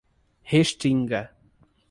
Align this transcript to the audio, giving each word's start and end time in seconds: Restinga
Restinga 0.51 1.29